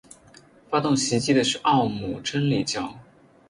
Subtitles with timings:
[0.67, 2.95] 发动袭击的是奥姆真理教。